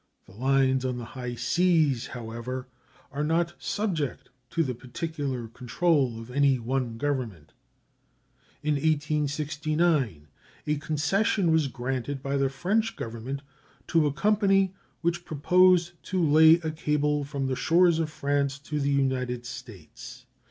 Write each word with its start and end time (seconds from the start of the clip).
The 0.25 0.31
lines 0.31 0.83
on 0.83 0.97
the 0.97 1.05
high 1.05 1.35
seas, 1.35 2.07
however, 2.07 2.65
are 3.11 3.23
not 3.23 3.53
subject 3.59 4.29
to 4.49 4.63
the 4.63 4.73
particular 4.73 5.47
control 5.47 6.19
of 6.19 6.31
any 6.31 6.57
one 6.57 6.97
government. 6.97 7.53
In 8.63 8.73
1869 8.73 10.27
a 10.65 10.77
concession 10.77 11.51
was 11.51 11.67
granted 11.67 12.23
by 12.23 12.35
the 12.35 12.49
French 12.49 12.95
Government 12.95 13.43
to 13.89 14.07
a 14.07 14.11
company 14.11 14.73
which 15.01 15.23
proposed 15.23 15.91
to 16.05 16.25
lay 16.27 16.55
a 16.61 16.71
cable 16.71 17.23
from 17.23 17.45
the 17.45 17.55
shores 17.55 17.99
of 17.99 18.09
France 18.09 18.57
to 18.57 18.79
the 18.79 18.89
United 18.89 19.45
States. 19.45 20.25